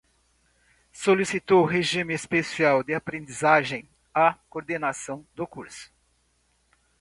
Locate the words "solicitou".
0.91-1.63